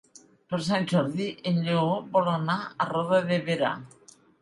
[0.53, 1.85] Per Sant Jordi en Lleó
[2.17, 3.75] vol anar a Roda de Berà.